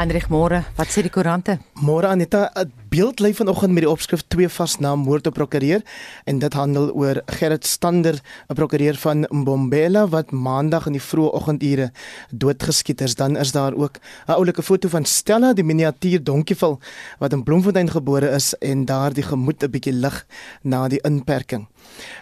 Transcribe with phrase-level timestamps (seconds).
[0.00, 1.58] Heinrich Moore, wat sê die koerante?
[1.84, 2.46] Môre Anita,
[2.90, 5.82] beeld lê vanoggend met die opskrif twee vasna moord op prokureur
[6.26, 8.18] en dit handel oor Gerrit Stander,
[8.48, 11.92] 'n prokureur van Mbombela wat maandag in die vroeë oggendure
[12.30, 13.14] doodgeskiet is.
[13.14, 16.80] Dan is daar ook 'n oulike foto van Stella, die miniatuur donkieval
[17.18, 20.26] wat in Bloemfontein gebore is en daar die gemoed 'n bietjie lig
[20.62, 21.68] na die inperking.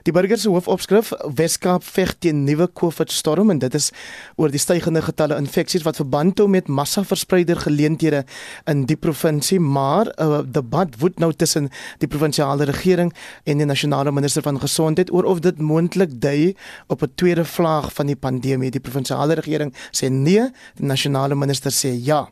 [0.02, 3.90] Die burger se hoofopskrif Weskaap veg teen nuwe COVID-storm en dit is
[4.36, 8.24] oor die stygende getalle infeksies wat verband hou met massa-verspreider geleenthede
[8.66, 11.70] in die provinsie, maar 'n uh, debat woed nou tussen
[12.02, 13.12] die provinsiale regering
[13.44, 16.54] en die nasionale minister van gesondheid oor of dit moontlik dui
[16.86, 18.70] op 'n tweede vlaag van die pandemie.
[18.70, 22.28] Die provinsiale regering sê nee, die nasionale minister sê ja.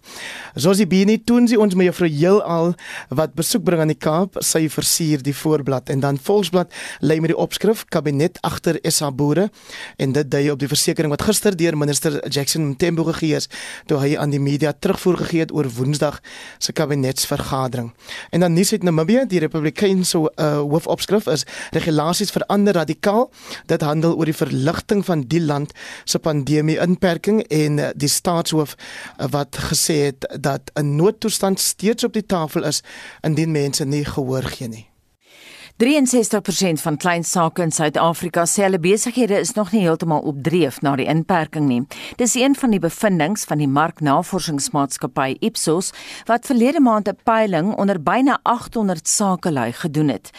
[0.55, 2.75] Josie Bini doen sie ons met juffrou Heelal
[3.09, 7.33] wat besoek bring aan die Kaap, sy versier die voorblad en dan Volksblad lê met
[7.33, 9.51] die opskrif kabinet agter SA boere
[9.97, 13.49] en dit dui op die versekering wat gister deur minister Jackson Mthembu gegee is
[13.87, 16.21] toe hy aan die media terugvoer gegee het oor Woensdag
[16.59, 17.93] se kabinetsvergadering.
[18.31, 23.31] En dan nuus uit Namibië, die Republikeinse uh, hoofopskrif is regulasies verander radikaal.
[23.67, 25.73] Dit handel oor die verligting van die land
[26.05, 32.05] se pandemie inperking en uh, die staatshoof uh, wat gesê het dat 'n noodtoestand steeds
[32.05, 32.83] op die tafel is
[33.21, 34.96] indien mense nie gehoor gee nie.
[35.77, 40.79] 63% van klein sake in Suid-Afrika sê hulle besighede is nog nie heeltemal op dreef
[40.81, 41.83] na die inperking nie.
[42.17, 45.91] Dis een van die bevindinge van die marknavorsingsmaatskappy Ipsos
[46.31, 50.31] wat verlede maand 'n peiling onder byna 800 sakelui gedoen het.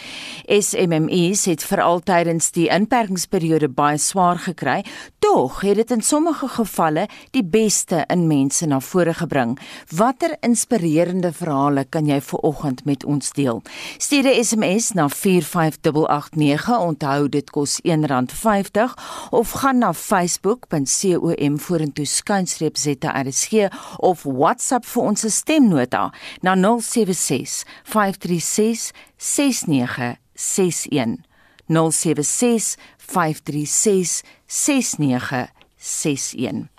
[0.49, 4.85] SMME's het veral tydens die inperkingsperiode baie swaar gekry,
[5.19, 9.59] tog het dit in sommige gevalle die beste in mense na vore gebring.
[9.95, 13.61] Watter inspirerende verhale kan jy vir oggend met ons deel?
[13.97, 18.93] Stuur 'n SMS na 45889 onthou dit kos R1.50
[19.29, 23.51] of gaan na facebook.com vorentoe skynstreep ZRSG
[23.97, 31.25] of WhatsApp vir ons stemnota na 076 536 6961
[31.67, 36.76] 076 536 6961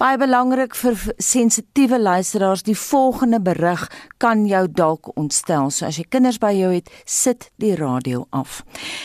[0.00, 5.70] Baie belangrik vir sensitiewe luisteraars, die volgende berig kan jou dalk ontstel.
[5.70, 8.62] So as jy kinders by jou het, sit die radio af.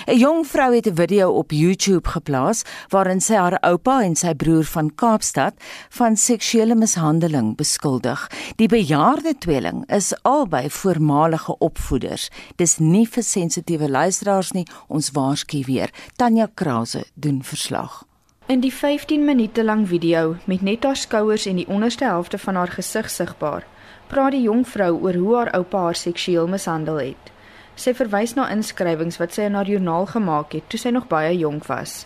[0.07, 4.33] 'n Jong vrou het 'n video op YouTube geplaas waarin sy haar oupa en sy
[4.33, 5.53] broer van Kaapstad
[5.89, 8.27] van seksuele mishandeling beskuldig.
[8.55, 12.29] Die bejaarde tweeling is albei voormalige opvoeders.
[12.55, 14.67] Dis nie vir sensitiewe luisteraars nie.
[14.87, 15.89] Ons waarsku weer.
[16.15, 18.05] Tanya Krause doen verslag.
[18.47, 22.55] In die 15 minute lang video met net haar skouers en die onderste helfte van
[22.55, 23.63] haar gesig sigbaar,
[24.07, 27.31] praat die jong vrou oor hoe haar oupa haar seksueel mishandel het.
[27.73, 31.31] Sy verwys na inskrywings wat sy in haar joernaal gemaak het toe sy nog baie
[31.39, 32.05] jonk was.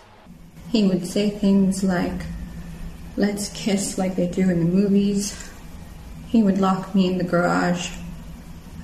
[0.72, 2.24] He would say things like
[3.20, 5.34] let's kiss like they do in the movies.
[6.32, 7.90] He would lock me in the garage.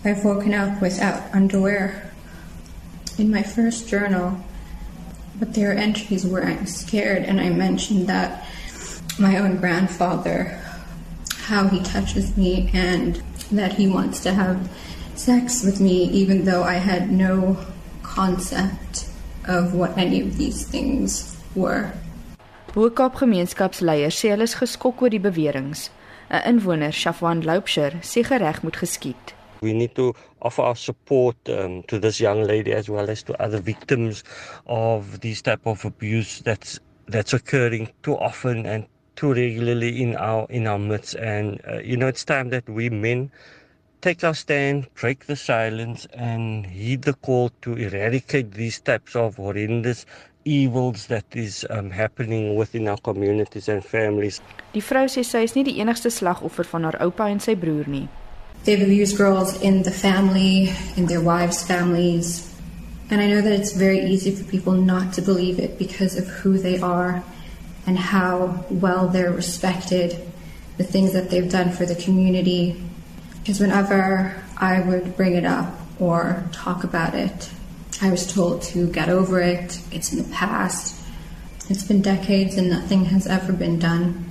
[0.04, 2.12] I've woken up without underwear.
[3.16, 4.44] In my first journal,
[5.38, 8.46] but their entries were I'm scared, and I mentioned that
[9.18, 10.58] my own grandfather,
[11.48, 14.68] how he touches me, and that he wants to have
[15.14, 17.56] sex with me, even though I had no
[18.02, 19.08] concept
[19.46, 21.92] of what any of these things were.
[22.72, 25.88] Boekop gemeenskapsleiers sê hulle is geskok oor die beweringe.
[26.28, 29.35] 'n Inwoner, Shafwan Loupsher, sê gereg moet geskied.
[29.60, 33.42] We need to offer our support um, to this young lady as well as to
[33.42, 34.24] other victims
[34.66, 40.46] of these type of abuse that's that's occurring too often and too regularly in our
[40.50, 41.14] in our midst.
[41.16, 43.30] And uh, you know, it's time that we men
[44.02, 49.36] take our stand, break the silence, and heed the call to eradicate these types of
[49.36, 50.06] horrendous
[50.44, 54.40] evils that is um, happening within our communities and families.
[54.72, 57.90] Die vrou sê sy is nie die enigste slagoffer van haar oupa en sy broer
[57.90, 58.06] nie.
[58.66, 62.52] They've abused girls in the family, in their wives' families.
[63.08, 66.26] And I know that it's very easy for people not to believe it because of
[66.26, 67.22] who they are
[67.86, 70.20] and how well they're respected,
[70.78, 72.82] the things that they've done for the community.
[73.38, 77.48] Because whenever I would bring it up or talk about it,
[78.02, 81.00] I was told to get over it, it's in the past.
[81.70, 84.25] It's been decades and nothing has ever been done.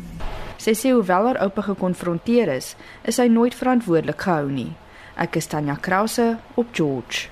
[0.66, 2.72] Sy sê hoewel haar oupa gekonfronteer is,
[3.06, 4.72] is hy nooit verantwoordelik gehou nie.
[5.14, 7.28] Ek is Tanya Krause op George.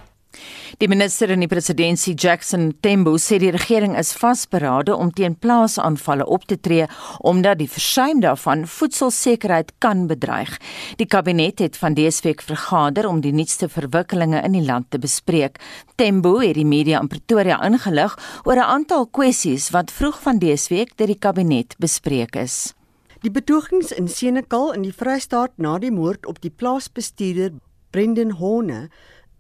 [0.77, 6.27] Die minister in die presidentskap Jackson Tembo sê die regering is vasberade om teen plaasaanvalle
[6.30, 6.85] op te tree
[7.25, 10.53] omdat die versuim daarvan voedselsekerheid kan bedreig.
[11.01, 15.01] Die kabinet het van dese week vergader om die nuutste verwikkelinge in die land te
[15.01, 15.57] bespreek.
[15.97, 18.13] Tembo het die media in Pretoria ingelig
[18.45, 22.75] oor 'n aantal kwessies wat vroeg van dese week deur die kabinet bespreek is.
[23.23, 27.53] Die betogings in Senekal in die Vrystaat na die moord op die plaasbestuurder
[27.95, 28.89] Brendan Horne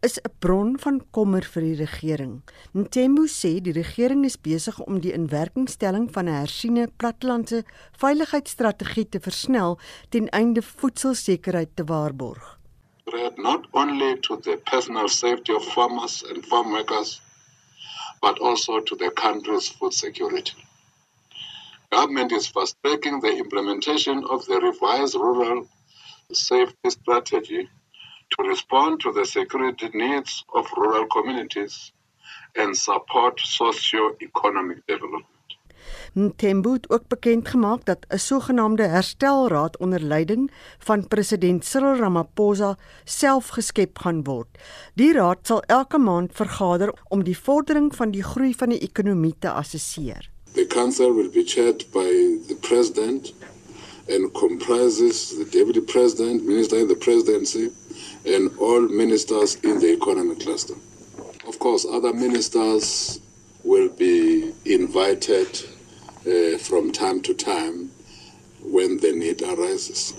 [0.07, 2.35] is 'n bron van kommer vir die regering.
[2.71, 7.63] Ntembu sê die regering is besig om die inwerkingstelling van 'n hersiene plattelandse
[7.99, 9.77] veiligheidsstrategie te versnel
[10.09, 12.59] ten einde voedselsekerheid te waarborg.
[13.03, 17.21] Threat not only to the personal safety of farmers and farm workers
[18.21, 20.55] but also to the country's food security.
[21.93, 25.67] Government is fast tracking the implementation of the revised rural
[26.31, 27.69] safety strategy
[28.31, 31.91] to respond to the security needs of rural communities
[32.55, 35.25] and support socio-economic development.
[36.15, 42.77] Ntembu het ook bekend gemaak dat 'n sogenaamde herstelraad onder leiding van president Cyril Ramaphosa
[43.03, 44.49] self geskep gaan word.
[44.93, 49.35] Die raad sal elke maand vergader om die vordering van die groei van die ekonomie
[49.39, 50.32] te assesseer.
[50.53, 53.31] The council will be chaired by the president
[54.07, 57.71] and comprises the deputy president, minister in the presidency
[58.25, 60.75] and all ministers in the economic cluster.
[61.47, 63.19] Of course, other ministers
[63.63, 65.47] will be invited
[66.27, 67.89] uh, from time to time
[68.61, 70.13] when the need arises.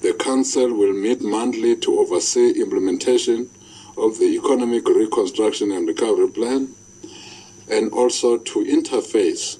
[0.00, 3.50] The Council will meet monthly to oversee implementation
[3.96, 6.74] of the Economic Reconstruction and Recovery Plan
[7.70, 9.58] and also to interface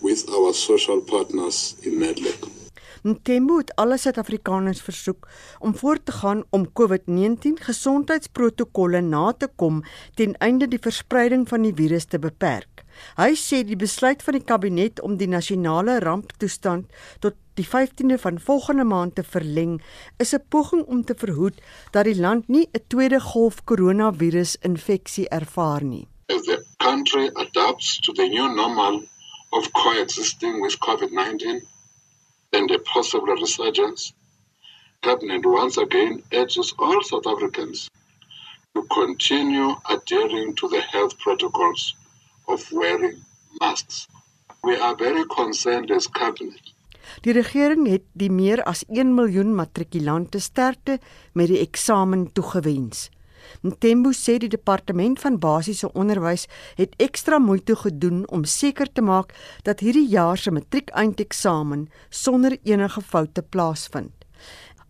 [0.00, 2.58] with our social partners in NEDLEC.
[3.02, 5.28] Ntembo het alle Suid-Afrikaners versoek
[5.58, 9.84] om voort te gaan om COVID-19 gesondheidsprotokolle na te kom
[10.14, 12.82] ten einde die verspreiding van die virus te beperk.
[13.14, 16.90] Hy sê die besluit van die kabinet om die nasionale ramptoestand
[17.22, 19.80] tot die 15de van volgende maand te verleng
[20.18, 25.84] is 'n poging om te verhoed dat die land nie 'n tweede golf koronavirus-infeksie ervaar
[25.84, 26.08] nie.
[26.30, 29.02] As the country adapts to the new normal
[29.52, 31.62] of coexisting with COVID-19
[32.52, 34.12] and a possible resurgence,
[35.02, 37.88] Cabinet once again urges all South Africans
[38.74, 41.94] to continue adhering to the health protocols
[42.46, 43.24] of wearing
[43.60, 44.06] masks.
[44.62, 46.74] We are very concerned as Cabinet.
[47.24, 50.98] Die regering het die meer as 1 miljoen matrikulante sterkte
[51.32, 53.08] met die eksamen toegewens.
[53.62, 56.46] Ntembu sê die departement van basiese onderwys
[56.78, 63.02] het ekstra moeite gedoen om seker te maak dat hierdie jaar se matriekeindeeksamen sonder enige
[63.02, 64.14] foute plaasvind.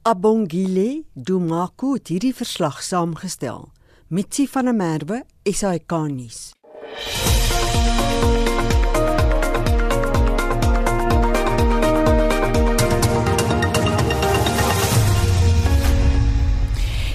[0.03, 3.69] Abongile Dumaku het hierdie verslag saamgestel.
[4.09, 6.53] Mitsi van der Merwe, SAK-nuus.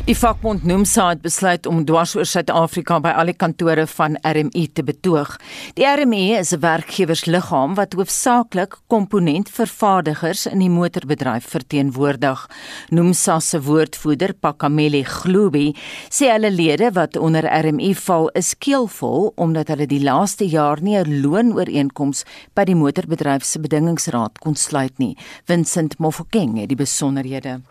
[0.04, 4.84] Die vakbond Nomsa het besluit om dwars oor Suid-Afrika by alle kantore van RMI te
[4.84, 5.38] betoog.
[5.78, 12.50] Die RMI is 'n werkgewersliggaam wat hoofsaaklik komponentvervaardigers in die motorbedryf verteenwoordig.
[12.90, 15.74] Nomsa se woordvoerder, Pakameli Globi,
[16.10, 20.98] sê hulle lede wat onder RMI val, is keelvol omdat hulle die laaste jaar nie
[20.98, 25.18] 'n loonooreenkoms by die motorbedryf se bedingingsraad kon sluit nie.
[25.46, 27.62] Vincent Mofokeng het die besonderhede.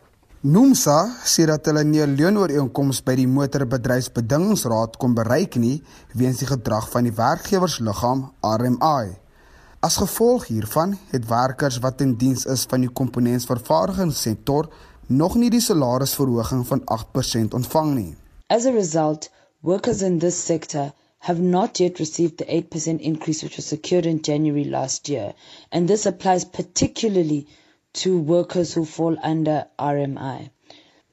[0.43, 5.77] Nomsa sê dat hulle nie 'n leunooreenkoms by die motorbedryfsbedingingsraad kon bereik nie
[6.19, 9.05] weens die gedrag van die werkgewersliggaam RMI.
[9.87, 14.69] As gevolg hiervan het werkers wat in diens is van die komponentsvervaardigingssektor
[15.06, 18.17] nog nie die salarisverhoging van 8% ontvang nie.
[18.49, 19.31] As a result,
[19.61, 24.19] workers in this sector have not yet received the 8% increase which was secured in
[24.22, 25.34] January last year,
[25.70, 27.46] and this applies particularly
[27.94, 30.51] to workers who fall under RMI.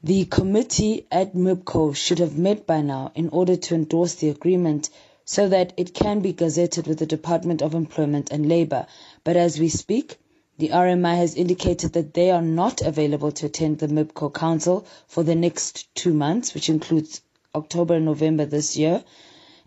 [0.02, 4.88] The committee at MIPCO should have met by now in order to endorse the agreement
[5.26, 8.86] so that it can be gazetted with the Department of Employment and Labour.
[9.24, 10.18] But as we speak,
[10.58, 15.22] the RMI has indicated that they are not available to attend the MIPCO Council for
[15.22, 17.20] the next two months, which includes
[17.54, 19.04] October and November this year.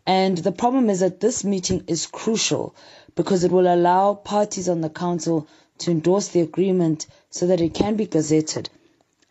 [0.05, 2.75] And the problem is that this meeting is crucial
[3.15, 5.47] because it will allow parties on the council
[5.79, 8.69] to endorse the agreement so that it can be gazetted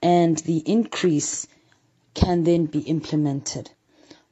[0.03, 1.47] and the increase
[2.15, 3.71] can then be implemented.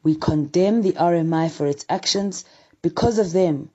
[0.03, 2.45] We condemn the RMI for its actions.
[2.83, 3.71] Because of them,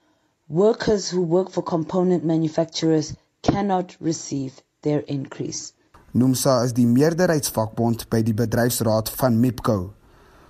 [0.49, 5.73] workers who work for component manufacturers cannot receive their increase.
[6.13, 9.77] NUMSA is die meerderheidsvakbond by die bedryfsraad van MIPCO.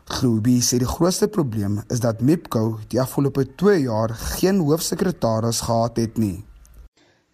[0.06, 5.98] Groebi sê die grootste probleem is dat MIPCO die afgelope 2 jaar geen hoofsekretaris gehad
[5.98, 6.44] het nie.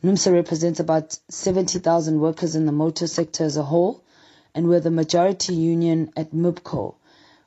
[0.03, 4.03] NUMSA represents about 70,000 workers in the motor sector as a whole,
[4.55, 6.95] and we're the majority union at MUPCO.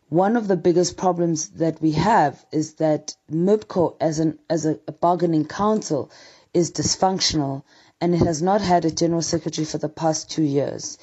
[0.09, 4.75] One of the biggest problems that we have is that MUPCO as, an, as a,
[5.01, 6.13] bargaining council
[6.53, 7.65] is dysfunctional
[8.01, 10.97] and it has not had a general secretary for the past two years.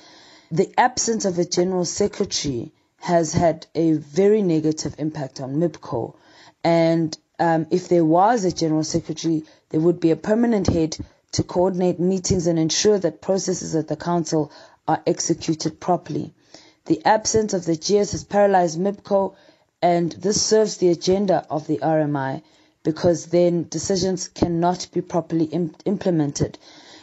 [0.52, 6.16] The absence of a general secretary has had a very negative impact on MIPCO.
[6.64, 10.96] And um, if there was a general secretary, there would be a permanent head
[11.34, 14.52] to coordinate meetings and ensure that processes at the council
[14.88, 16.34] are executed properly.
[16.86, 19.36] The absence of the GS has paralyzed MIPCO,
[19.82, 22.42] and this serves the agenda of the RMI
[22.84, 26.58] because then decisions cannot be properly Im- implemented.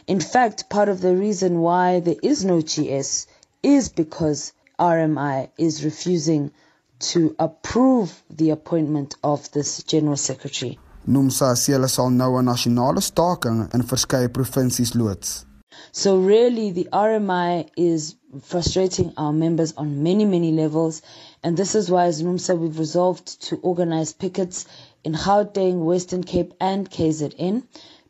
[0.07, 3.27] In fact, part of the reason why there is no GS
[3.63, 6.51] is because RMI is refusing
[6.99, 10.77] to approve the appointment of this general secretary.
[11.07, 15.45] Hulle sal nou 'n nasionale staking in verskeie provinsies loods.
[15.91, 21.01] So really the RMI is frustrating our members on many many levels
[21.41, 24.65] and this is why as NUMSA we've resolved to organize pickets
[25.03, 27.63] in Gauteng, Western Cape and KZN.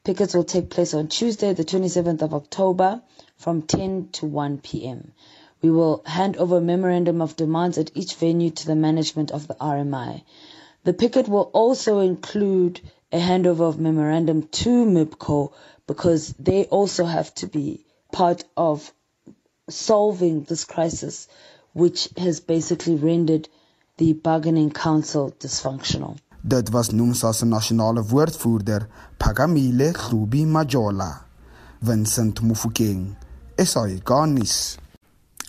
[0.03, 3.01] Pickets will take place on Tuesday the 27th of October
[3.37, 5.11] from 10 to 1 p.m.
[5.61, 9.47] We will hand over a memorandum of demands at each venue to the management of
[9.47, 10.23] the RMI.
[10.83, 12.81] The picket will also include
[13.11, 15.51] a handover of memorandum to MIPCO
[15.87, 18.91] because they also have to be part of
[19.69, 21.27] solving this crisis,
[21.73, 23.49] which has basically rendered
[23.97, 26.17] the bargaining council dysfunctional.
[26.47, 28.87] Dit was NUMSA se nasionale woordvoerder,
[29.19, 31.25] Pagamile Hlubi Majola.
[31.81, 33.15] Vincent Mufokeng,
[33.57, 34.77] SAIGanis.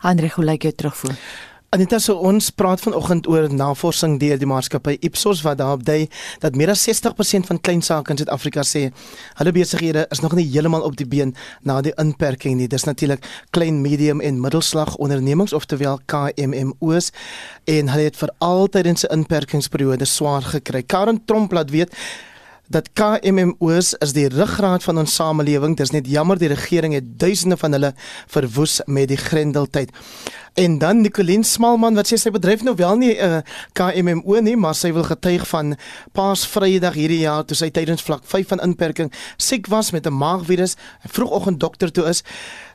[0.02, 1.16] Andre Gelyk jou terugvoer.
[1.70, 6.08] Anita, so ons praat vanoggend oor navorsing deur die maatskappy Ipsos wat daarop dui
[6.42, 8.80] dat meer as 60% van klein sake in Suid-Afrika sê
[9.38, 11.30] hulle besighede is nog nie heeltemal op die been
[11.62, 12.66] na die inperking nie.
[12.66, 13.22] Dis natuurlik
[13.54, 17.12] klein, medium en middelslag ondernemings oftewel KMMO's
[17.70, 20.82] en hulle het vir altyd in se inperkingsperiode swaar gekry.
[20.82, 21.94] Karen Tromp laat weet
[22.70, 25.74] dat KMMO's is die ruggraat van ons samelewing.
[25.78, 27.94] Dis net jammer die regering het duisende van hulle
[28.30, 29.90] verwoes met die grendeltyd.
[30.60, 33.40] En dan Nicoline Smalman wat sê sy bedryf nou wel nie 'n uh,
[33.72, 35.76] KMMO nie, maar sy wil getuig van
[36.12, 40.76] Paasvrydag hierdie jaar toe sy tydens vlak 5 van inperking siek was met 'n maagvirus,
[41.08, 42.22] vroegoggend dokter toe is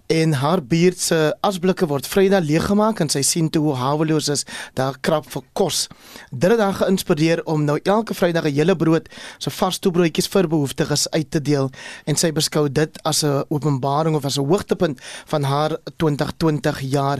[0.08, 4.44] en haar buurt se asblikke word Vrydag leeggemaak en sy sien toe hoe haweloos is
[4.78, 5.88] daar krap vir kos.
[6.30, 10.48] Dit het haar geïnspireer om nou elke Vrydag 'n hele brood, so vars toebroodjies vir
[10.48, 11.72] behoeftiges uit te deel
[12.06, 17.20] en sy beskou dit as 'n openbaring of as 'n hoogtepunt van haar 2020 jaar.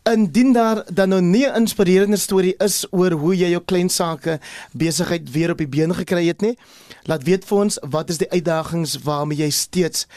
[0.03, 4.39] Indien daar dan nou nie 'n inspirerende storie is oor hoe jy jou klein sake
[4.71, 6.57] besigheid weer op die been gekry het nie,
[7.03, 10.07] laat weet vir ons wat is die uitdagings waarmee jy steeds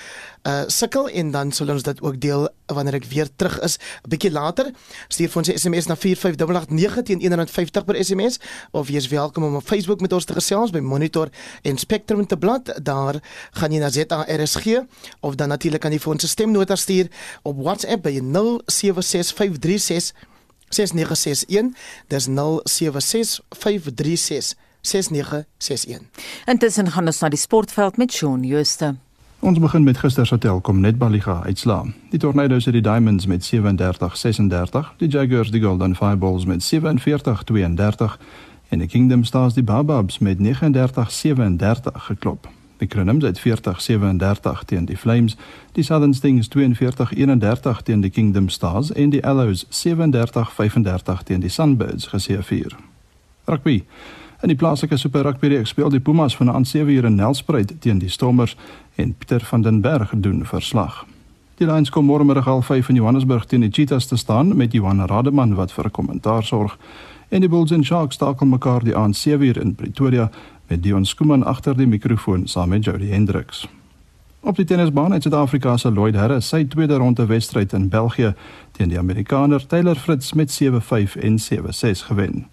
[0.44, 4.08] uh sukkel en dan sal ons dit ook deel wanneer ek weer terug is 'n
[4.08, 4.72] bietjie later.
[5.08, 8.38] Stuur vir ons 'n SMS na 45889 teen 150 per SMS
[8.70, 11.28] of jy is welkom om op Facebook met ons te gesels by Monitor
[11.62, 12.78] en Spectrum te blad.
[12.82, 14.66] Daar gaan jy na ZARSG
[15.20, 17.08] of dan natuurlik kan jy vir ons 'n stemnota stuur
[17.42, 18.20] op WhatsApp by
[19.78, 20.32] 076536
[20.68, 21.74] 6961
[22.08, 26.06] dis 076536 6961
[26.44, 28.94] Intussen gaan ons na die sportveld met Shaun Jooste.
[29.44, 31.84] Ons begin met gister se telkom netballiga uitslaa.
[32.10, 33.48] Die Tornadoes het die Diamonds met 37-36,
[34.96, 36.68] die Jaguars die Golden Fireballs met 47-32
[38.68, 40.44] en die Kingdom Stars die Barbabs met 39-37
[42.08, 42.48] geklop.
[42.86, 45.36] Crinums het 40-37 teen die Flames,
[45.72, 52.06] die Southern Stings 42-31 teen die Kingdom Stars en die Arrows 37-35 teen die Sunbirds
[52.06, 52.76] geseëvier.
[53.44, 53.84] Rugby
[54.44, 58.10] In die plaaslike Super Rugby reeks speel die Pumas vanaand 7uur in Nelspruit teen die
[58.12, 58.56] Stormers
[59.00, 61.06] en Pieter van den Berg doen verslag.
[61.56, 64.76] Die Lions kom môre middag half 5 in Johannesburg teen die Cheetahs te staan met
[64.76, 66.76] Johan Rademan wat vir 'n kommentaar sorg.
[67.28, 70.30] En die Bulls en Sharks stakel mekaar die aand 7uur in Pretoria
[70.66, 73.68] met Dion Skuman agter die mikrofoon saam met Jody Hendricks.
[74.40, 78.34] Op die tennisbaan het Suid-Afrika se Lloyd Harris sy tweede ronde wedstryd in België
[78.72, 82.46] teen die Amerikaner Taylor Fritz met 7-5 en 7-6 gewen.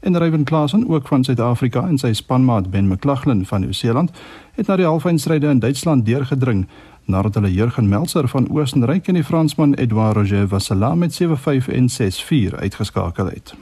[0.00, 4.10] En Ryan Klassen, ook van Suid-Afrika en sy spanmaat Ben McLaughlin van Nieu-Seeland,
[4.54, 6.66] het na die halfeindstryde in Duitsland deurgedring
[7.04, 11.26] nadat hulle Jurgen Melzer van Oostenryk en die Fransman Edouard Roger Vassela met 7-5
[11.66, 13.54] en 6-4 uitgeskakel het.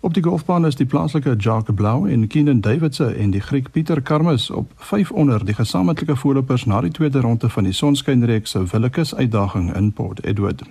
[0.00, 4.00] Op die golfbaan is die plaaslike Jacques Blau en Keenan Davidson en die Griek Pieter
[4.00, 8.62] Karmus op 5 onder die gesamentlike voorlopers na die tweede ronde van die Sonskynreeks se
[8.70, 10.62] Willekes uitdaging in Port Edward.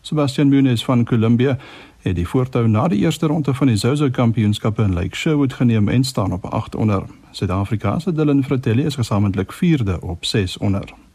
[0.00, 1.58] Sebastian Muniz van Colombia
[2.02, 5.88] het die voortou na die eerste ronde van die Zozo Kampioenskappe in Lake Sherwood geneem
[5.88, 7.02] en staan op 8 onder.
[7.30, 11.05] Suid-Afrika se Dylan Fratelli is gesamentlik 4de op 6 onder.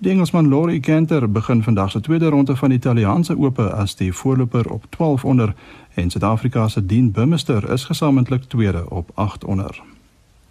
[0.00, 4.12] Die Engelsman Laurie Canter begin vandag se tweede ronde van die Italiaanse Ope as die
[4.12, 5.54] voorloper op 12 onder
[5.94, 9.82] en Suid-Afrika se Dean Bummister is gesamentlik tweede op 8 onder.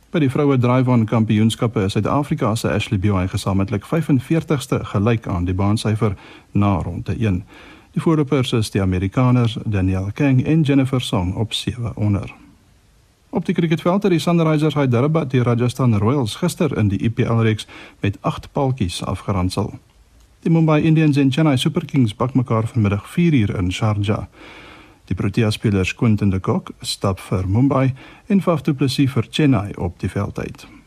[0.10, 5.54] By die vroue dryfbaan kampioenskappe is Suid-Afrika se Ashley Buy gesamentlik 45ste gelyk aan die
[5.54, 6.14] baansyfer
[6.52, 7.44] na ronde 1.
[7.92, 12.39] Die voorlopers is die Amerikaners Danielle King en Jennifer Song op 7 onder.
[13.30, 17.68] Op die cricketveld het die Sunrisers Hyderabad die Rajasthan Royals gister in die IPL reeks
[18.00, 19.74] met 8 paltjies afgeronsel.
[20.40, 24.26] Die Mumbai Indians en Chennai Super Kings bak mekaar vanmiddag 4uur in Sharjah.
[25.06, 27.94] Die Protea spelers Quinton de Kock stap vir Mumbai
[28.28, 30.79] en Faf du Plessis vir Chennai op die veld uit.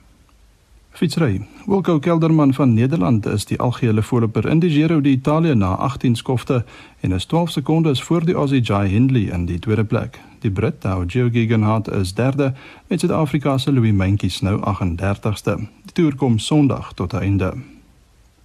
[0.92, 1.46] Fietsry.
[1.66, 6.64] Wilco Kelderman van Nederland is die algehele voorloper in die Giro d'Italia na 18 skofte
[7.00, 10.20] en is 12 sekondes voor die Aussie Jai Hindley in die tweede plek.
[10.38, 12.54] Die Brit, Hou Geoghegan is derde
[12.86, 15.56] met Suid-Afrika se Louis Mentjes nou 38ste.
[15.82, 17.54] Die toer kom Sondag tot einde.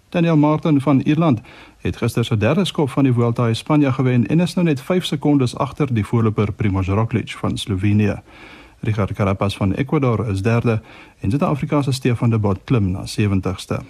[0.09, 1.41] Daniel Martin van Ierland
[1.77, 4.81] het gister sy derde skop van die Vuelta a España gewen en is nou net
[4.81, 8.21] 5 sekondes agter die voorloper Primož Roglič van Slovenië.
[8.79, 10.81] Richard Carapaz van Ecuador is derde
[11.19, 13.81] en Suid-Afrika se Stefan de Bot klim na 70ste.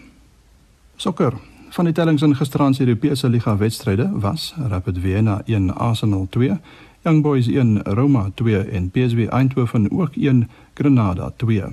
[0.96, 1.34] Sokker.
[1.70, 6.60] Van die tellings in gisteraand se Europese liga wedstryde was Rapid Vienna 1 Arsenal 2,
[7.04, 11.64] Young Boys 1 Roma 2 en PSV Eindhoven ook 1 Granada 2.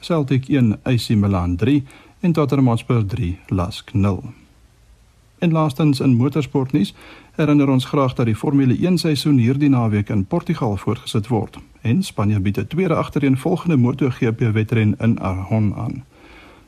[0.00, 1.84] Celtic 1 AC Milan 3
[2.20, 4.22] en Tottenham Hotspur 3 Lask 0.
[5.38, 6.94] En laastens in motorsportnuus
[7.34, 12.02] herinner ons graag dat die Formule 1 seisoen hierdie naweek in Portugal voortgesit word en
[12.02, 16.04] Spanje bied 'n tweede agtereenvolgende MotoGP wedren in Aragon aan.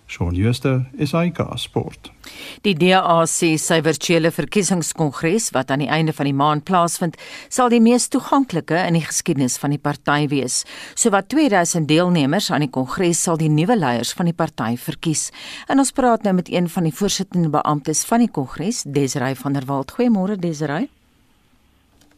[0.06, 2.11] Shaun Schuster is IK Sport.
[2.62, 7.16] Die DA sê sy virtuele verkiesingskongres wat aan die einde van die maand plaasvind,
[7.49, 10.62] sal die mees toeganklike in die geskiedenis van die party wees.
[10.94, 15.30] Sowat 2000 deelnemers aan die kongres sal die nuwe leiers van die party verkies.
[15.68, 19.56] En ons praat nou met een van die voorsittende beamptes van die kongres, Desirey van
[19.56, 19.97] der Walt.
[19.97, 20.88] Goeiemôre Desirey.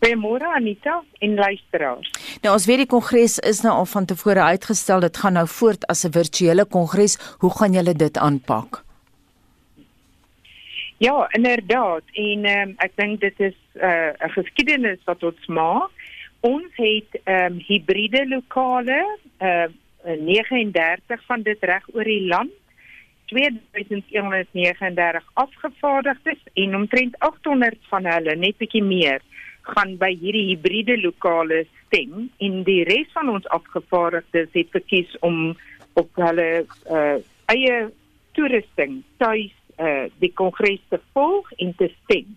[0.00, 2.10] Goeiemôre Anita en luisteraars.
[2.42, 5.00] Nou ons weet die kongres is nou al van tevore uitgestel.
[5.00, 7.18] Dit gaan nou voort as 'n virtuele kongres.
[7.38, 8.84] Hoe gaan julle dit aanpak?
[10.98, 12.02] Ja, inderdaad.
[12.12, 15.90] En um, ek dink dit is uh, 'n uh, geskiedenis wat ons maak.
[16.40, 19.66] Ons het ehm um, hibriede lokale, uh
[20.06, 22.50] 39 van dit reg oor die land.
[23.26, 29.22] 2139 afgevaardigdes en omtrent 800 van hulle, net bietjie meer,
[29.66, 35.56] gaan by hierdie hibriede lokale stem en die res van ons afgevaardigdes het verkies om
[35.98, 37.16] op hulle uh,
[37.52, 37.76] eie
[38.36, 42.36] toerusting tuis uh, die kongres te volg en te stem.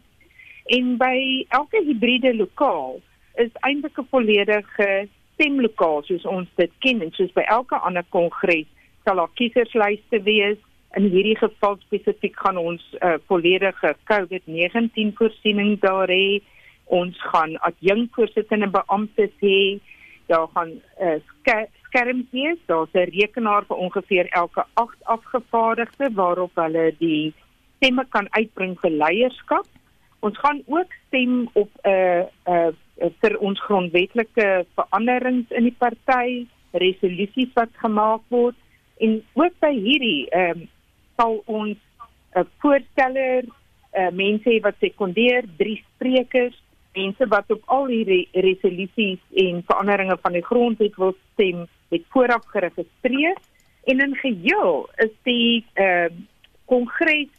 [0.76, 3.00] En by elke hibriede lokaal
[3.42, 8.68] is eintlik 'n volledige stemlokaal soos ons dit ken en soos by elke ander kongres
[9.06, 10.58] sal daar kieserslyste wees.
[10.98, 16.42] In hierdie geval spesifiek gaan ons uh, volledige COVID-19 voorsiening daar hê
[16.90, 19.80] ons gaan adjunkvoorsittende beamptes hê.
[20.30, 20.72] Daar gaan
[21.02, 21.18] uh,
[21.86, 22.58] skerms wees.
[22.66, 27.34] Daar's 'n rekenaar vir ongeveer elke 8 afgevaardigde waarop hulle die
[27.76, 29.66] stemme kan uitbring vir leierskap.
[30.20, 32.72] Ons gaan ook stem op 'n uh, uh,
[33.22, 38.56] vir ons grondwetlike veranderings in die party resolusies wat gemaak word.
[38.98, 40.70] En ook by hierdie ehm um,
[41.18, 41.78] sal ons
[42.36, 43.44] 'n uh, voorsteller
[43.94, 46.58] uh, mense wat sekondeer drie sprekers
[46.98, 52.46] mense wat op al hierdie resolusies en veranderinge van die grondwet wil stem, het vooraf
[52.54, 53.38] geregistreer
[53.90, 56.10] en in geheel is die uh,
[56.66, 57.30] kongres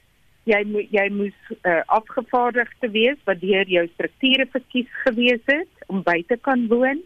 [0.48, 6.02] jy moet jy moes uh, afgevaardigde wees wat deur jou strukture verkies gewees het om
[6.06, 7.02] by te kan woon.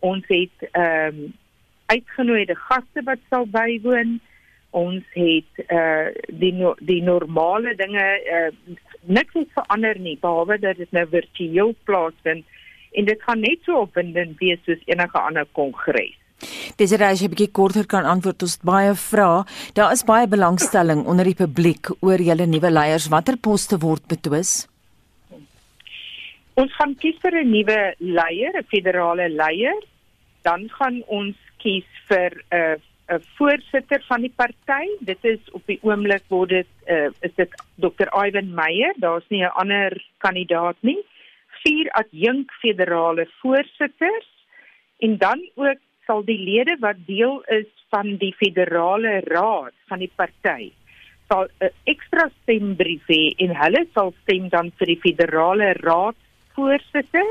[0.00, 1.36] Ons het ehm um,
[1.88, 4.18] uitgenooide gaste wat sal bywoon.
[4.70, 8.76] Ons het eh uh, die no die normale dinge eh uh,
[9.08, 12.44] niks het verander nie behalwe dat dit nou virtueel plaasvind
[12.92, 16.16] en dit gaan net so opwindend wees soos enige ander kongres.
[16.78, 19.44] Dis reg as jy bietjie korter kan antwoord ons baie vra.
[19.74, 23.08] Daar is baie belangstelling onder die publiek oor julle nuwe leiers.
[23.10, 24.68] Watter poste word betwis?
[26.58, 29.78] Ons gaan kies vir 'n nuwe leier, 'n federale leier.
[30.42, 32.76] Dan gaan ons kies vir 'n uh,
[33.08, 34.86] 'n voorsitter van die party.
[35.00, 38.08] Dit is op die oomblik word dit uh, is dit Dr.
[38.12, 38.92] Ivan Meyer.
[38.96, 40.98] Daar's nie 'n ander kandidaat nie.
[41.64, 44.28] Vier adjunk federale voorsitters
[44.98, 50.12] en dan ook sal die lede wat deel is van die federale raad van die
[50.16, 50.72] party
[51.28, 56.16] sal 'n ekstra stembrief hê en hulle sal stem dan vir die federale raad
[56.54, 57.28] voorsitter.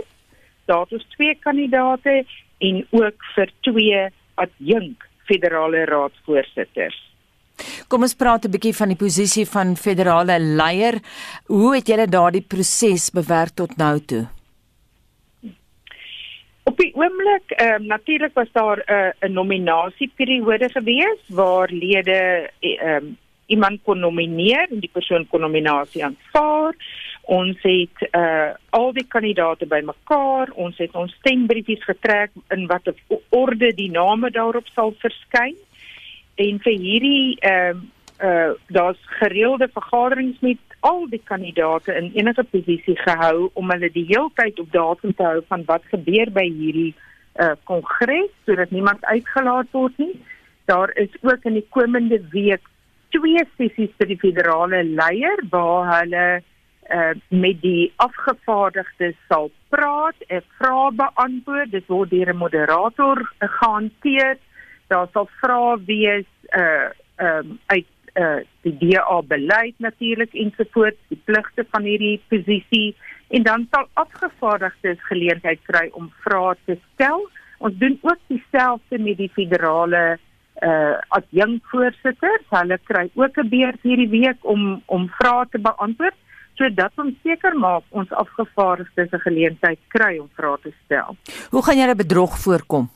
[0.65, 2.25] Daar is twee kandidate
[2.57, 4.01] en ook vir twee
[4.35, 6.97] adjunk federale raadsvoorsitters.
[7.87, 10.99] Kom ons praat 'n bietjie van die posisie van federale leier.
[11.47, 14.27] Hoe het julle daardie proses bewerk tot nou toe?
[16.63, 23.05] Op die oomblik, ehm um, natuurlik was daar 'n uh, nominasieperiode gewees waar lede ehm
[23.05, 26.75] um, iemand kon nomineer en die persoon kon nominasie aanvaar.
[27.27, 32.95] Ons het uh al die kandidate bymekaar, ons het ons stembriefies getrek in watter
[33.35, 35.57] orde die name daarop sal verskyn.
[36.39, 42.43] En vir hierdie ehm uh, uh daar's gereelde vergaderings met al die kandidate in enige
[42.43, 46.93] posisie gehou om hulle die heeltyd op datum te hou van wat gebeur by hierdie
[47.43, 50.15] uh kongres sodat niemand uitgelaat word nie.
[50.65, 52.63] Daar is ook in die komende week
[53.09, 56.27] twee sessies vir die federale leier waar hulle
[56.89, 61.71] uh met die afgevaardigdes sal praat en vrae beantwoord.
[61.71, 64.37] Dit word deur 'n moderator gehanteer.
[64.87, 71.65] Daar sal vrae wees uh um uit uh die DA beleid natuurlik ensovoorts, die pligte
[71.71, 72.95] van hierdie posisie
[73.27, 77.29] en dan sal afgevaardigdes geleentheid kry om vrae te stel.
[77.57, 80.19] Ons doen ook dieselfde met die federale
[80.61, 82.45] uh adjunkvoorsitters.
[82.49, 86.15] Hulle kry ook 'n beurt hierdie week om om vrae te beantwoord
[86.57, 91.15] sodat ons seker maak ons afgevaardigdes 'n geleentheid kry om vrae te stel.
[91.49, 92.89] Hoe gaan julle bedrog voorkom?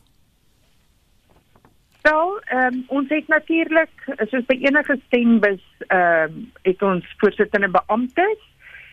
[2.01, 3.93] Wel, ehm um, ons het natuurlik
[4.29, 8.41] soos by enige stembus ehm um, het ons voorsittende beamptes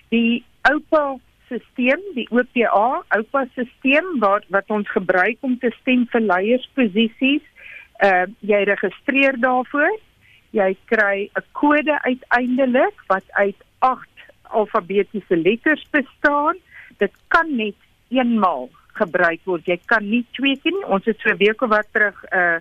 [0.09, 6.20] die oupa stelsel, die OPA, oupa stelsel wat wat ons gebruik om te stem vir
[6.20, 7.44] leiersposisies.
[8.04, 9.96] Ehm uh, jy registreer daarvoor.
[10.50, 14.08] Jy kry 'n kode uiteindelik wat uit 8
[14.51, 16.57] alfabetiese letters bestaan.
[16.99, 17.77] Dit kan net
[18.09, 19.67] eenmaal gebruik word.
[19.67, 20.87] Jy kan nie twee keer nie.
[20.87, 22.59] Ons het so 'n week of wat terug 'n uh,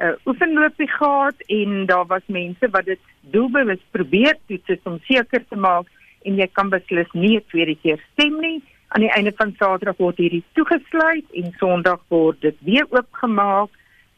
[0.00, 5.44] 'n uh, oefenloopie gehad en daar was mense wat dit doelbewus probeer toets om seker
[5.48, 5.86] te maak
[6.22, 8.62] en jy kan beslis nie 'n tweede keer stem nie.
[8.88, 13.70] Aan die einde van Saterdag word hierdie toegesluit en Sondag word dit weer oopgemaak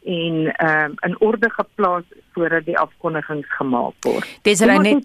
[0.04, 4.38] en ehm um, in orde geplaas voordat die afkondigings gemaak word.
[4.42, 5.04] Dis reg net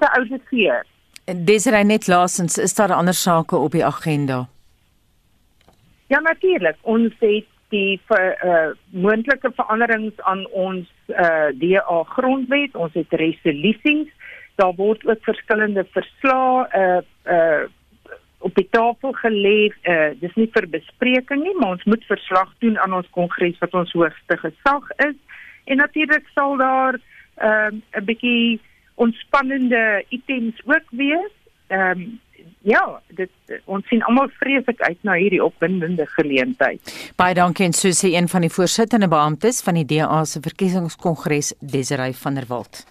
[1.72, 4.48] reg net laasens is daar ander sake op die agenda.
[6.08, 6.76] Ja natuurlik.
[6.82, 14.10] Ons het die uh, moontlike veranderings aan ons uh, DA grondwet, ons het resolusies,
[14.56, 17.02] daar word ook verskillende verslae uh,
[17.34, 17.68] uh,
[18.40, 19.70] op die tafel gelê.
[19.84, 23.78] Uh, dis nie vir bespreking nie, maar ons moet verslag doen aan ons kongres wat
[23.78, 25.16] ons hoogste gesag is.
[25.70, 28.60] En natuurlik sal daar 'n uh, bietjie
[29.00, 31.36] ontspannende items ook wees.
[31.68, 32.20] Ehm um,
[32.62, 36.94] ja, dit ons sien almal vreeslik uit na hierdie opwindende geleentheid.
[37.20, 42.16] Baie dankie en Susie, een van die voorsittende beamptes van die DA se verkiesingskongres, Desiree
[42.16, 42.84] van der Walt.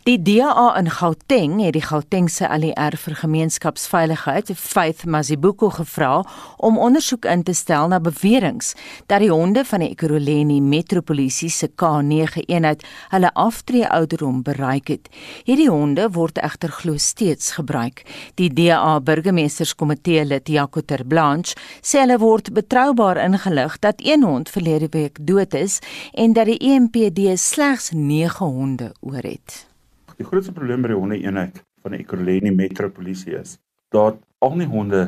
[0.00, 6.24] Die DA in Gauteng het die Gautengse ALR vir gemeenskapsveiligheid, Faith Mazibuko gevra
[6.56, 8.72] om ondersoek in te stel na beweringe
[9.06, 15.10] dat die honde van die Ekurhuleni Metropolisie se K9 eenheid hulle aftree ouderdom bereik het.
[15.44, 18.02] Hierdie honde word egter glo steeds gebruik.
[18.40, 24.48] Die DA burgemeesterskomitee lid Jaco Ter Blanche sê hulle word betroubaar ingelig dat een hond
[24.48, 25.78] verlede week dood is
[26.12, 29.71] en dat die EMPD slegs 9 honde oor het.
[30.18, 33.56] Die grootste probleem by die honde eenheid van die Ekurhuleni Metropolisie is
[33.92, 35.02] dat al die honde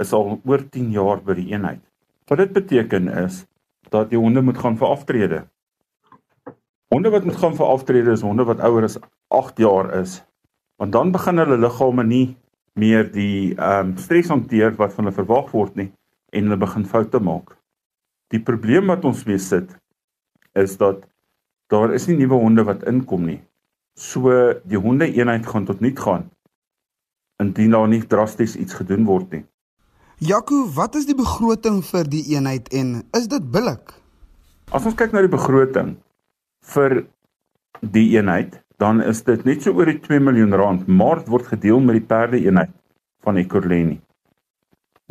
[0.00, 1.80] is al oor 10 jaar by die eenheid.
[2.28, 3.44] Wat dit beteken is
[3.92, 5.38] dat die honde moet gaan vir aftrede.
[6.92, 8.98] Honde wat moet gaan vir aftrede is honde wat ouer as
[9.34, 10.20] 8 jaar is.
[10.80, 12.26] Want dan begin hulle liggame nie
[12.78, 15.90] meer die ehm um, stres hanteer wat van hulle verwag word nie
[16.32, 17.56] en hulle begin foute maak.
[18.32, 19.72] Die probleem wat ons mee sit
[20.54, 21.04] is dat
[21.72, 23.40] daar is nie nuwe honde wat inkom nie.
[23.98, 24.30] So
[24.62, 26.28] die honde eenheid gaan tot nul gaan
[27.42, 29.44] indien daar nie drasties iets gedoen word nie.
[30.18, 33.92] Jaco, wat is die begroting vir die eenheid en is dit billik?
[34.74, 35.92] As ons kyk na die begroting
[36.74, 37.04] vir
[37.80, 41.46] die eenheid, dan is dit net so oor die 2 miljoen rand, maar dit word
[41.52, 42.74] gedeel met die perde eenheid
[43.22, 44.00] van Ekurhuleni.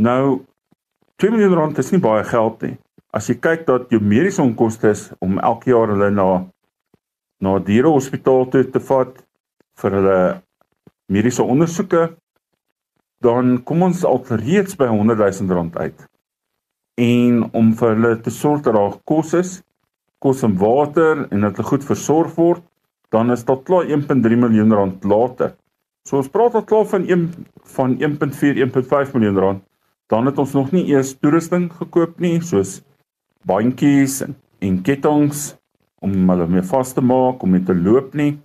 [0.04, 0.44] Nou
[1.24, 2.76] 2 miljoen rand is nie baie geld nie.
[3.16, 6.28] As jy kyk dat jou mediese onkoste is om elke jaar hulle na
[7.44, 9.20] na dierehospitaal toe te vat
[9.82, 10.20] vir hulle
[11.08, 12.10] mediese ondersoeke
[13.24, 16.06] dan kom ons al reeds by 100 000 rand uit.
[16.98, 19.62] En om vir hulle te sorg dat daar kos is,
[20.22, 22.64] kos en water en dat hulle goed versorg word,
[23.14, 25.56] dan is dit klaar 1.3 miljoen rand later.
[26.08, 27.28] So ons praat al klaar van 1
[27.76, 29.64] van 1.4 1.5 miljoen rand.
[30.08, 32.82] Dan het ons nog nie eers toerusting gekoop nie, soos
[33.48, 35.57] bandjies en kettinge
[36.02, 38.38] om hulle mee vas te maak om mee te loop nie.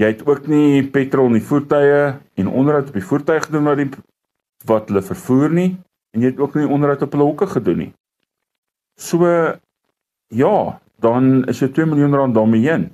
[0.00, 2.04] Jy het ook nie petrol in die voertuie
[2.40, 3.90] en onderhoud op die voertuig gedoen wat die
[4.68, 5.70] wat hulle vervoer nie
[6.14, 7.90] en jy het ook nie onderhoud op hulle hokke gedoen nie.
[9.00, 9.26] So
[10.30, 12.90] ja, dan is jy 2 miljoen rand daarmee heen.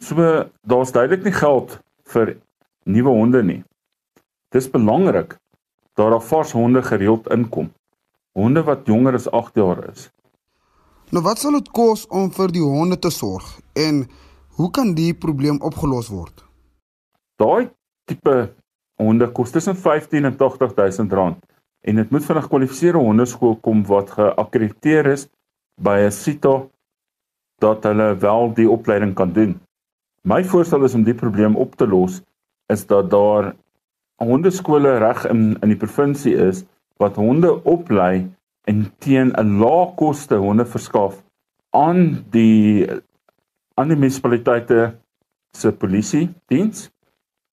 [0.00, 1.78] So daar's duidelik nie geld
[2.12, 2.36] vir
[2.84, 3.60] nuwe honde nie.
[4.52, 5.36] Dis belangrik
[5.96, 7.70] dat daar vars honde gereeld inkom.
[8.32, 10.10] Honde wat jonger as 8 jaar is.
[11.12, 13.44] Nou wat sal dit kos om vir die honde te sorg
[13.76, 13.98] en
[14.56, 16.40] hoe kan die probleem opgelos word?
[17.36, 17.68] Daai
[18.08, 18.36] tipe
[19.02, 21.44] honde kos tussen 15 en 80 000 rand
[21.84, 25.28] en dit moet van 'n gekwalifiseerde hondeskool kom wat geakkrediteer is
[25.76, 26.70] by 'n CITO
[27.60, 29.60] dat hulle wel die opleiding kan doen.
[30.24, 32.22] My voorstel is om die probleem op te los
[32.72, 33.54] is dat daar
[34.16, 36.64] hondeskole reg in in die provinsie is
[36.96, 38.32] wat honde oplei
[38.70, 41.22] en teen 'n lae koste honde verskaf
[41.70, 42.86] aan die
[43.74, 44.92] aan die munisipaliteite
[45.56, 46.90] se polisie diens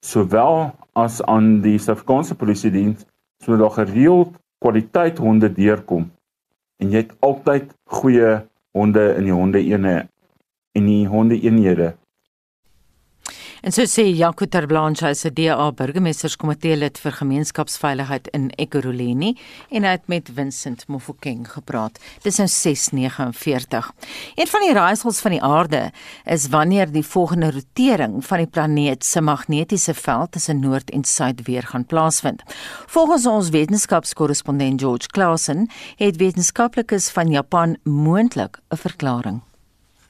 [0.06, 3.06] sowel as aan die Suid-Afrikaanse polisie diens
[3.43, 6.10] sodat daar gereeld kwaliteit honde deurkom.
[6.80, 8.39] En jy het altyd goeie
[8.76, 9.95] honde in die honde ene
[10.76, 11.93] en die honde eenhede
[13.69, 19.38] En so sê Jaco Terblanche as 'n DA burgemeesterskomitee lid vir gemeenskapsveiligheid in Ekurhuleni
[19.69, 21.99] en hy het met Vincent Mofokeng gepraat.
[22.23, 23.91] Dis nou 6:49.
[24.36, 25.91] Een van die raaisels van die aarde
[26.25, 31.45] is wanneer die volgende rotering van die planeet se magnetiese veld tussen noord en suid
[31.45, 32.41] weer gaan plaasvind.
[32.88, 39.41] Volgens ons wetenskapskorrespondent George Clausen het wetenskaplikes van Japan moontlik 'n verklaring.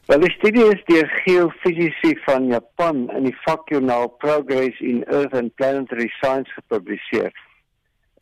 [0.10, 5.54] Wel, die studie is deur geofisici van Japan in die vakjoernaal Progress in Earth and
[5.62, 7.30] Planetary Science gepubliseer.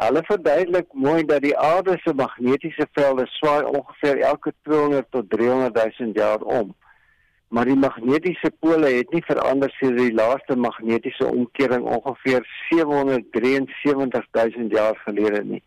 [0.04, 5.80] Hulle verduidelik mooi dat die aarde se magnetiese velde swaai ongeveer elke 200 tot 300
[6.00, 6.76] 000 jaar om.
[7.56, 14.76] Maar die magnetiese pole het nie verander sedert die laaste magnetiese omkering ongeveer 773 000
[14.76, 15.64] jaar gelede nie.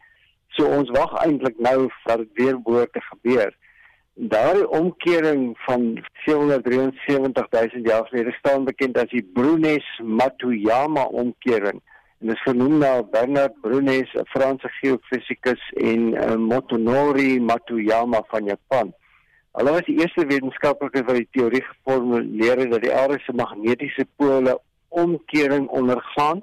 [0.52, 3.56] So ons wag eintlik nou vir dit weer behoort te gebeur.
[4.14, 11.80] Daardie omkering van 773000 jaar gelede staan bekend as die Brunes-Matuyama omkering.
[12.18, 18.94] En is genoem na Bernard Brunes, 'n Franse geofisikus en uh, Motonori Matuyama van Japan.
[19.52, 24.06] Hulle was die eerste wetenskaplikes wat die teorie geformuleer het dat die aarde se magnetiese
[24.16, 26.42] pole omkering ondergaan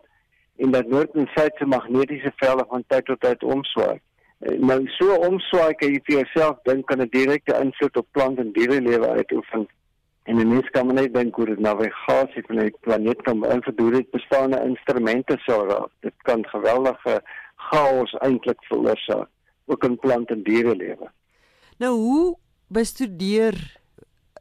[0.56, 4.00] en dat noord en suid se magnetiese velde van tyd tot tyd omswaai.
[4.40, 8.52] Nou so omswaai kan jy vir jouself dink aan 'n direkte invloed op plant en
[8.54, 9.68] dierelewe uitoefen.
[10.24, 13.92] En 'n mens kan net dink hoe dit navigasie van die planeet kan beïnvloed hoe
[13.92, 15.90] dit bestaande instrumente sou raak.
[16.00, 17.22] Dit kan geweldige
[17.56, 19.30] chaos eintlik veroorsaak
[19.66, 21.10] ook in plant en dierelewe.
[21.78, 23.80] Nou hoe bestudeer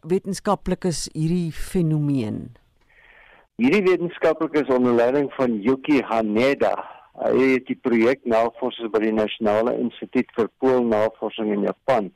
[0.00, 2.56] wetenskaplikes hierdie fenomeen?
[3.56, 9.72] Hierdie wetenskaplikes onder leiding van Yuki Haneda Hy het die projek navorsers by die Nasionale
[9.80, 12.10] Instituut vir Poolnavorsing in Japan.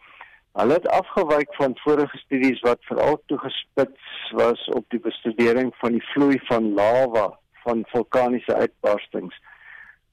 [0.59, 6.05] Hulle het afgewyk van vorige studies wat veral toegespits was op die bestudering van die
[6.11, 7.31] vloei van lava
[7.65, 9.41] van vulkaniese uitbarstings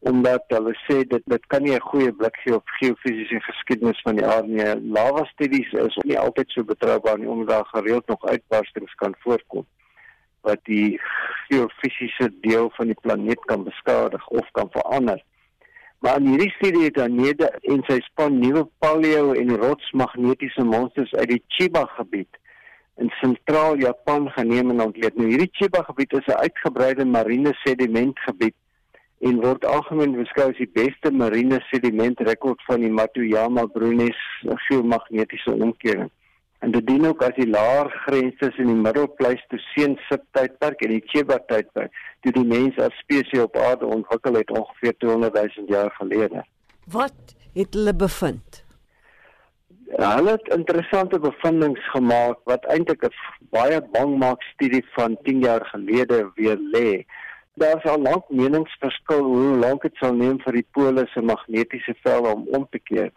[0.08, 4.16] omdat hulle sê dit dit kan nie 'n goeie blik gee op geofisiese geskiedenis van
[4.16, 4.92] die aarde nie.
[4.98, 9.66] Lava studies is nie altyd so betroubaar nie omdat daar gereeld nog uitbarstings kan voorkom
[10.48, 11.00] wat die
[11.48, 15.22] geofisiese deel van die planeet kan beskadig of kan verander.
[16.00, 21.32] Maar in hierdie studie het Anede en sy span nuwe paleo en rotsmagnetiese monsters uit
[21.34, 22.40] die Chiba gebied
[23.02, 25.18] in sentraal Japan geneem en ontleed.
[25.18, 28.56] Nou hierdie Chiba gebied is 'n uitgebreide marine sedimentgebied
[29.20, 34.22] en word algemeen beskou as die beste marine sedimentrekord van die Matuyama Brunes
[34.68, 36.12] geomagnetiese omkering
[36.60, 41.38] en dit dien ook as die laer grens tussen die middelpleistoseen subtydperk en die Chiba
[41.50, 41.94] tydperk
[42.26, 46.46] toe die mens as spesies op aarde ontwikkel het ongeveer 200 000 jaar gelede.
[46.92, 48.64] Wat het hulle bevind?
[49.88, 53.14] Hulle het interessante bevindinge gemaak wat eintlik 'n
[53.56, 57.06] baie bangmaak studie van 10 jaar gelede weer lê.
[57.54, 61.96] Daar is al lank meningsverskil hoe lank dit sal neem vir die pole se magnetiese
[62.04, 63.12] velde om om te keer.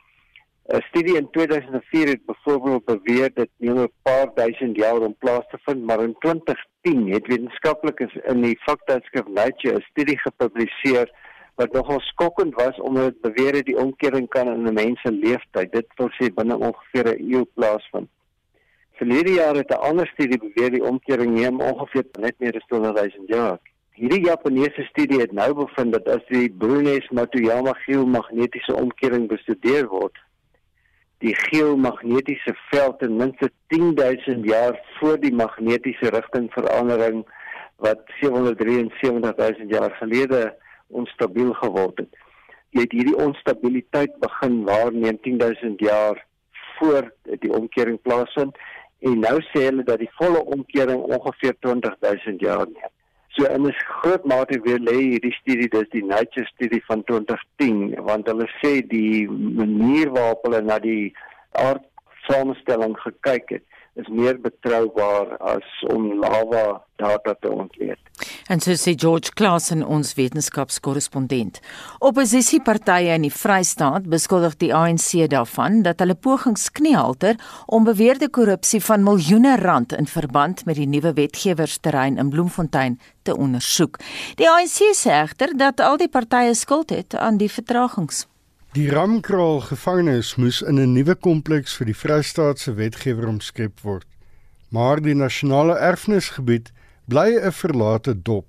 [0.70, 5.46] 'n studie in 2004 het byvoorbeeld beweer dat neem 'n paar duisend jaar om plaas
[5.50, 11.10] te vind, maar in 2010 het wetenskaplikes in die vaktydskrif Nature 'n studie gepubliseer
[11.54, 15.12] wat nogal skokkend was omdat dit beweer het die omkering kan in 'n mens se
[15.12, 18.08] lewenstyd, dit wil sê binne ongeveer 'n eeu plaasvind.
[18.92, 23.14] Verlede jaar het 'n ander studie beweer die omkering neem ongeveer net meer as 200
[23.16, 23.58] 000 jaar.
[23.90, 30.18] Hierdie Japaneese studie het nou bevind dat as die Brunes-Matuyama geomagnetiese omkering bestudeer word,
[31.20, 37.26] die geomagnetiese veld ten minste 10000 jaar voor die magnetiese rigtingverandering
[37.76, 40.56] wat 773000 jaar gelede
[40.86, 42.16] onstabiel geword het.
[42.70, 46.24] Jy het hierdie onstabiliteit begin waarneem 10000 jaar
[46.78, 48.56] voor die omkering plaasvind
[49.00, 52.92] en nou sê hulle dat die volle omkering ongeveer 20000 jaar neem.
[53.36, 57.94] So in 'n groot mate weer lê hierdie studie dis die Nature studie van 2010
[58.08, 61.14] want hulle sê die manier waarop hulle na die
[61.52, 61.84] aard
[62.26, 67.98] samestelling gekyk het is meer betroubaar as om lava data te ontleed.
[68.50, 71.60] En so sê George Klassen ons wetenskapskorrespondent.
[71.98, 78.82] Opposisiepartye in die Vrystaat beskuldig die ANC daarvan dat hulle pogings kniehalter om beweerde korrupsie
[78.84, 84.00] van miljoene rand in verband met die nuwe wetgewersterrein in Bloemfontein te ondersoek.
[84.40, 88.26] Die ANC sê egter dat al die partye skuld het aan die vertragings.
[88.70, 94.06] Die Ramkraal gevangenis moes in 'n nuwe kompleks vir die Vrystaatse wetgewer omskep word.
[94.70, 96.70] Maar die nasionale erfenisgebied
[97.08, 98.46] bly 'n verlate dop.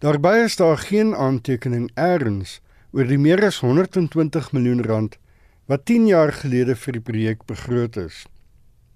[0.00, 2.60] Daarby is daar geen aantekening eers
[2.92, 5.18] oor die meer as 120 miljoen rand
[5.66, 8.24] wat 10 jaar gelede vir die projek begroot is.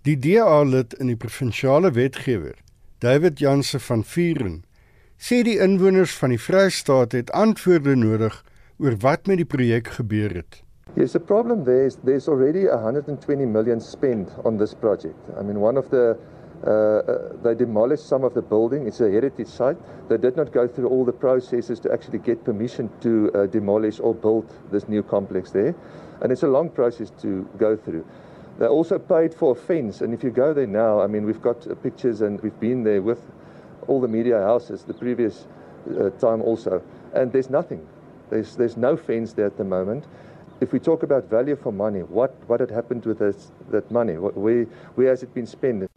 [0.02, 2.56] Die DA-lid in die provinsiale wetgewer,
[2.98, 4.64] David Janse van Vuren,
[5.18, 8.42] sê die inwoners van die Vrystaat het antwoorde nodig
[8.82, 10.58] oor wat met die projek gebeur het.
[10.98, 15.30] Yes, the problem there is there's already 120 million spent on this project.
[15.38, 16.18] I mean, one of the
[16.66, 18.86] uh, uh, they demolished some of the building.
[18.86, 19.76] It's a heritage site.
[20.08, 24.00] They did not go through all the processes to actually get permission to uh, demolish
[24.00, 25.74] or build this new complex there,
[26.20, 28.04] and it's a long process to go through.
[28.58, 31.42] They also paid for a fence, and if you go there now, I mean, we've
[31.42, 33.20] got uh, pictures and we've been there with
[33.86, 35.46] all the media houses the previous
[35.98, 36.82] uh, time also,
[37.14, 37.86] and there's nothing.
[38.32, 40.04] There's there's no fence there at the moment.
[40.60, 44.14] If we talk about value for money, what what had happened with this, that money?
[44.14, 44.64] Where
[44.94, 45.90] where has it been spent?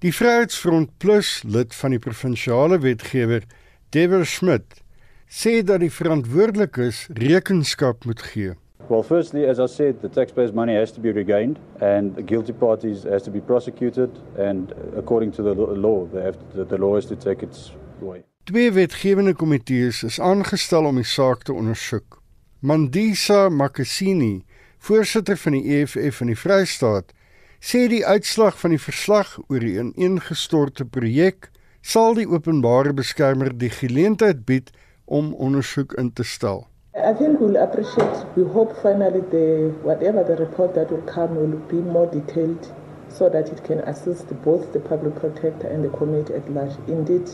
[0.00, 3.48] Die Vryheidsfront Plus lid van die provinsiale wetgewer,
[3.90, 4.82] Dever Smit,
[5.28, 8.54] sê dat die verantwoordelikes rekenskap moet gee.
[8.90, 12.52] Well, firstly, as I said, the taxpayers' money has to be regained, and the guilty
[12.52, 16.96] parties has to be prosecuted, and according to the law, they have to, the law
[16.96, 18.24] has to take its way.
[18.44, 22.16] Twee wetgewende komitees is aangestel om die saak te ondersoek.
[22.64, 24.44] Mandisa Makasini,
[24.78, 27.12] voorsitter van die EFF in die Vrystaat,
[27.60, 31.50] sê die uitslag van die verslag oor die ineengestorte projek
[31.84, 34.72] sal die openbare beskermer die geleentheid bied
[35.04, 36.64] om ondersoek in te stel.
[36.96, 41.60] I think we'll appreciate we hope finally the whatever the report that will come will
[41.68, 42.72] be more detailed
[43.12, 46.76] so that it can assist both the public protector and the community at large.
[46.88, 47.28] Indeed,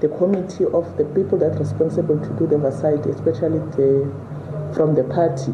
[0.00, 4.10] the committee of the people that are responsible to do the oversight, especially the
[4.74, 5.52] from the party,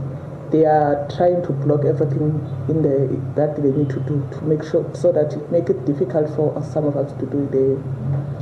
[0.51, 4.63] they are trying to block everything in the that they need to do to make
[4.63, 7.67] sure so that it make it difficult for some of us to do the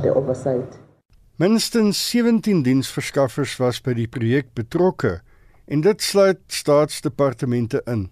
[0.01, 0.77] the oversight.
[1.39, 5.21] Minstens 17 diensverskaffers was by die projek betrokke
[5.65, 8.09] en dit sluit staatsdepartemente in.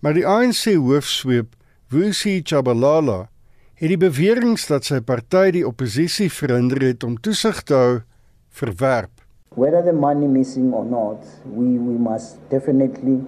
[0.00, 1.54] Maar die ANC hoofsweep,
[1.92, 3.28] Wusi Chabalala,
[3.74, 7.94] het die beweringe dat sy party die oppositie verhinder het om toesig te hou,
[8.54, 9.10] verwerp.
[9.56, 13.20] Whether the money missing or not, we we must definitely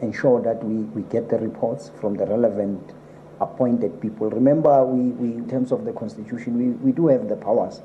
[0.00, 2.94] ensure that we we get the reports from the relevant
[3.40, 4.30] appointed people.
[4.30, 7.82] Remember, we we in terms of the constitution, we we do have the powers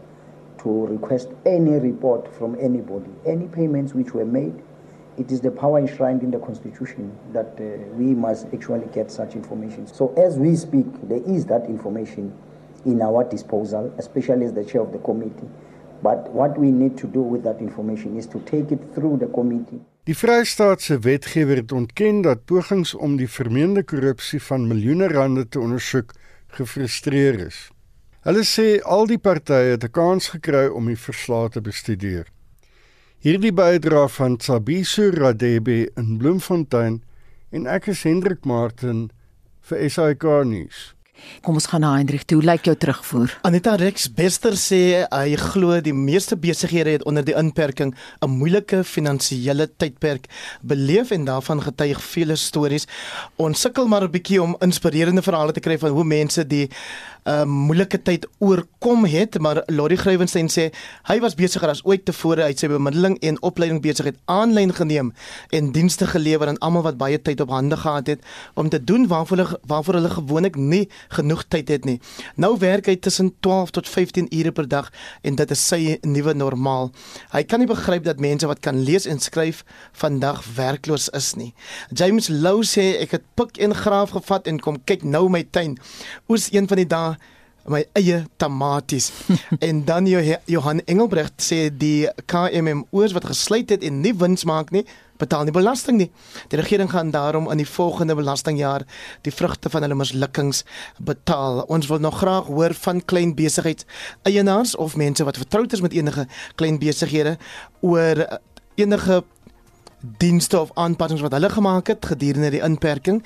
[0.64, 4.54] to request any report from anybody, any payments which were made.
[5.18, 9.36] It is the power enshrined in the constitution that uh, we must actually get such
[9.36, 9.86] information.
[9.86, 12.34] So as we speak, there is that information
[12.86, 15.50] in our disposal, especially as the chair of the committee.
[16.02, 19.28] But what we need to do with that information is to take it through the
[19.28, 19.82] committee.
[20.04, 25.60] Die Vrystaatse wetgewer het ontken dat pogings om die vermeende korrupsie van miljoene rande te
[25.60, 26.12] ondersoek
[26.58, 27.70] gefrustreer is.
[28.28, 32.28] Hulle sê al die partye het 'n kans gekry om die verslae te bestudeer.
[33.24, 36.98] Hierdie bydra van Tsabiso Radebe in Bloemfontein
[37.56, 39.06] en ek is Hendrik Martin
[39.70, 40.82] vir SAK nuus.
[41.42, 42.42] Kom ons gaan na Hendrik toe.
[42.44, 43.38] Lyk jou terugvoer.
[43.42, 48.84] Anita Rex Bester sê hy glo die meeste besighede het onder die inperking 'n moeilike
[48.84, 50.26] finansiële tydperk
[50.62, 52.88] beleef en daarvan getuig vele stories.
[53.36, 56.70] Ons sukkel maar 'n bietjie om inspirerende verhale te kry van hoe mense die
[57.24, 60.66] 'n uh, moeilike tyd oorkom het, maar Lori Grywenstein sê
[61.08, 65.14] hy was besiger as ooit tevore uit sy bemiddeling en opleiding besigheid aanlyn geneem
[65.56, 68.26] en dienste gelewer aan almal wat baie tyd op hande gehad het
[68.60, 72.00] om te doen waarvoor hulle waarvoor hulle gewoonlik nie genoeg tyd het nie.
[72.36, 74.92] Nou werk hy tussen 12 tot 15 ure per dag
[75.22, 76.92] en dit is sy nuwe normaal.
[77.34, 81.54] Hy kan nie begryp dat mense wat kan lees en skryf vandag werkloos is nie.
[81.92, 85.78] James Lou sê ek het pik en graaf gevat en kom kyk nou my tuin.
[86.30, 87.16] Oes een van die dae
[87.68, 89.12] my eie tamaties.
[89.68, 90.06] en dan
[90.46, 94.84] Johan Engelbrecht sê die KMMO's wat gesluit het en nie wins maak nie,
[95.22, 96.10] betaal nie belasting nie.
[96.52, 98.84] Die regering gaan daarom in die volgende belastingjaar
[99.24, 100.64] die vrugte van hulle mislukkings
[101.00, 101.64] betaal.
[101.72, 103.88] Ons wil nog graag hoor van klein besigheids
[104.28, 107.38] eienaars of mense wat vertroud is met enige klein besighede
[107.82, 108.26] oor
[108.76, 109.24] enige
[110.20, 113.22] dienste of aanpassings wat hulle gemaak het gedurende die inperking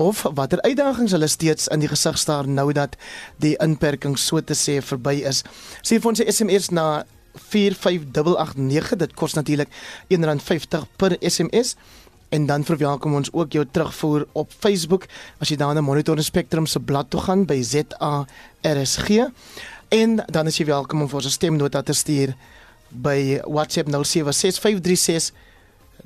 [0.00, 2.96] of watter uitdagings hulle steeds in die gesig staar nou dat
[3.44, 5.42] die inperking so te sê verby is.
[5.84, 9.68] Sê vir ons 'n SMS na 45889 dit kos natuurlik
[10.08, 11.76] R1.50 per SMS
[12.30, 15.06] en dan verwelkom ons ook jou terugvoer op Facebook.
[15.38, 19.08] As jy daar na Monitor Spectrum se blad toe gaan by ZARSG
[19.88, 22.34] en dan is jy welkom om vir ons 'n stemnota te stuur
[22.88, 25.32] by WhatsApp 076536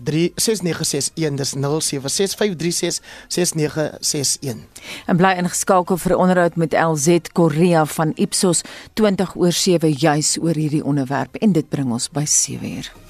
[0.03, 1.61] 3661 dis 0765366961
[5.07, 10.39] En bly ingeskakel vir 'n onderhoud met LZ Korea van Ipsos 20 oor 7 juis
[10.41, 11.35] oor hierdie onderwerp.
[11.35, 13.04] En dit bring ons by 7 uur